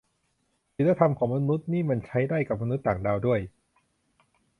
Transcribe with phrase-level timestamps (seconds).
[0.75, 3.39] ศีลธรรมของมนุษย์นี่มันใช้ได้กับมนุษย์ต่างดาวด้วย